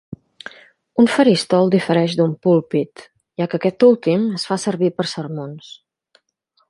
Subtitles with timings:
[1.03, 3.03] Un faristol difereix d'un púlpit,
[3.43, 5.71] ja que aquest últim es fa servir per a sermons.